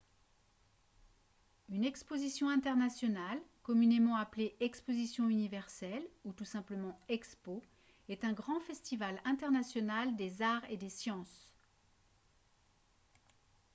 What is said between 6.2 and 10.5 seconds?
ou tout simplement expo est un grand festival international des